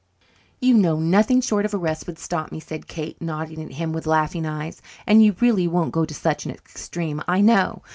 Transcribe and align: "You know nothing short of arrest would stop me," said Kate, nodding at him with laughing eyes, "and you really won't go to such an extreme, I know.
"You 0.59 0.73
know 0.73 0.99
nothing 0.99 1.41
short 1.41 1.63
of 1.63 1.75
arrest 1.75 2.07
would 2.07 2.17
stop 2.17 2.51
me," 2.51 2.59
said 2.59 2.87
Kate, 2.87 3.21
nodding 3.21 3.63
at 3.63 3.73
him 3.73 3.93
with 3.93 4.07
laughing 4.07 4.47
eyes, 4.47 4.81
"and 5.05 5.23
you 5.23 5.35
really 5.39 5.67
won't 5.67 5.91
go 5.91 6.05
to 6.05 6.13
such 6.15 6.43
an 6.43 6.49
extreme, 6.49 7.21
I 7.27 7.39
know. 7.41 7.83